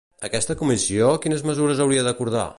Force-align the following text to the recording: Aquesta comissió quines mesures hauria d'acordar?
Aquesta 0.27 0.55
comissió 0.61 1.11
quines 1.27 1.45
mesures 1.51 1.85
hauria 1.87 2.09
d'acordar? 2.11 2.47